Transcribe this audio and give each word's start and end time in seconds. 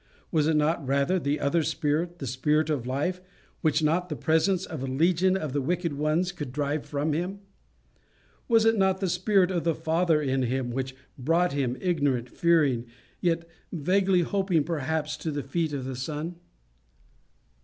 Was 0.31 0.47
it 0.47 0.55
not 0.55 0.83
rather 0.87 1.19
the 1.19 1.39
other 1.39 1.61
spirit, 1.61 2.17
the 2.17 2.25
spirit 2.25 2.71
of 2.71 2.87
life, 2.87 3.21
which 3.61 3.83
not 3.83 4.09
the 4.09 4.15
presence 4.15 4.65
of 4.65 4.81
a 4.81 4.87
legion 4.87 5.37
of 5.37 5.53
the 5.53 5.61
wicked 5.61 5.93
ones 5.93 6.31
could 6.31 6.51
drive 6.51 6.87
from 6.87 7.13
him? 7.13 7.41
Was 8.47 8.65
it 8.65 8.79
not 8.79 8.99
the 8.99 9.07
spirit 9.07 9.51
of 9.51 9.63
the 9.63 9.75
Father 9.75 10.19
in 10.19 10.41
him 10.41 10.71
which 10.71 10.95
brought 11.19 11.53
him, 11.53 11.77
ignorant, 11.79 12.29
fearing, 12.31 12.87
yet 13.19 13.47
vaguely 13.71 14.21
hoping 14.21 14.63
perhaps, 14.63 15.15
to 15.17 15.29
the 15.29 15.43
feet 15.43 15.71
of 15.71 15.85
the 15.85 15.95
Son? 15.95 16.37